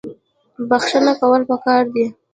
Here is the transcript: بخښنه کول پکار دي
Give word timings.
بخښنه 0.69 1.13
کول 1.19 1.41
پکار 1.49 1.83
دي 1.93 2.05